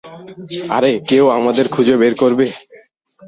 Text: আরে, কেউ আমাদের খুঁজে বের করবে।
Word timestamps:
আরে, 0.69 0.91
কেউ 1.09 1.25
আমাদের 1.37 1.65
খুঁজে 1.67 1.95
বের 1.97 2.13
করবে। 2.15 2.45